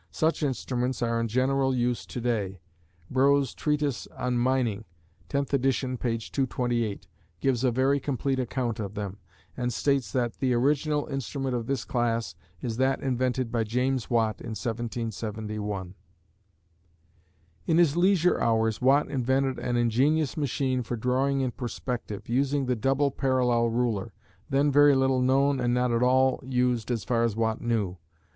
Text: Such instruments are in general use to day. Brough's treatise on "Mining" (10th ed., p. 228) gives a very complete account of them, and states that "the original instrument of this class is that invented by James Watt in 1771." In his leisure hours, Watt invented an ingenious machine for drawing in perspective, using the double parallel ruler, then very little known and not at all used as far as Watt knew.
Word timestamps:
Such 0.09 0.41
instruments 0.41 1.03
are 1.03 1.21
in 1.21 1.27
general 1.27 1.75
use 1.75 2.07
to 2.07 2.19
day. 2.19 2.59
Brough's 3.11 3.53
treatise 3.53 4.07
on 4.07 4.35
"Mining" 4.35 4.83
(10th 5.29 5.53
ed., 5.53 5.99
p. 5.99 6.17
228) 6.17 7.05
gives 7.39 7.63
a 7.63 7.69
very 7.69 7.99
complete 7.99 8.39
account 8.39 8.79
of 8.79 8.95
them, 8.95 9.17
and 9.55 9.71
states 9.71 10.11
that 10.11 10.39
"the 10.39 10.55
original 10.55 11.05
instrument 11.05 11.53
of 11.55 11.67
this 11.67 11.85
class 11.85 12.33
is 12.63 12.77
that 12.77 12.99
invented 13.01 13.51
by 13.51 13.63
James 13.63 14.09
Watt 14.09 14.41
in 14.41 14.55
1771." 14.57 15.93
In 17.67 17.77
his 17.77 17.95
leisure 17.95 18.41
hours, 18.41 18.81
Watt 18.81 19.07
invented 19.07 19.59
an 19.59 19.77
ingenious 19.77 20.35
machine 20.35 20.81
for 20.81 20.95
drawing 20.97 21.41
in 21.41 21.51
perspective, 21.51 22.27
using 22.27 22.65
the 22.65 22.75
double 22.75 23.11
parallel 23.11 23.67
ruler, 23.69 24.13
then 24.49 24.71
very 24.71 24.95
little 24.95 25.21
known 25.21 25.59
and 25.59 25.75
not 25.75 25.91
at 25.91 26.01
all 26.01 26.39
used 26.43 26.89
as 26.89 27.03
far 27.03 27.21
as 27.23 27.35
Watt 27.35 27.61
knew. 27.61 27.97